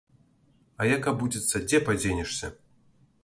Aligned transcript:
А 0.79 0.87
як 0.91 1.09
абудзіцца, 1.11 1.61
дзе 1.67 1.81
падзенешся? 1.89 2.53